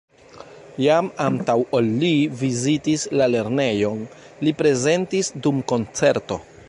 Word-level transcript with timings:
Jam 0.83 1.09
antaŭ 1.25 1.55
ol 1.79 1.91
li 2.03 2.09
vizitis 2.39 3.03
la 3.21 3.29
lernejon, 3.35 4.01
li 4.47 4.55
prezentis 4.63 5.31
dum 5.45 5.61
koncerto. 5.75 6.41